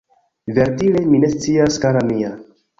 Verdire 0.55 1.05
mi 1.11 1.17
ne 1.25 1.29
scias 1.37 1.73
kara 1.85 2.01
mia 2.11 2.31